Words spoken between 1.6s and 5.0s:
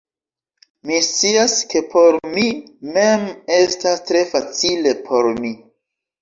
ke por mi mem estas tre facile